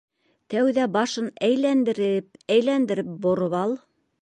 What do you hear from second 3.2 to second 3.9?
бороп ал!